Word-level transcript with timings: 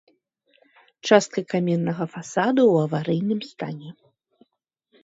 Частка 1.09 1.39
каменнага 1.53 2.03
фасаду 2.17 2.61
ў 2.73 2.87
аварыйным 2.87 3.41
стане. 3.51 3.89